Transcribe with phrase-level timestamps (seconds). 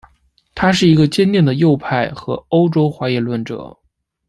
[0.55, 3.77] 他是一个坚定的右派和欧洲怀疑论者。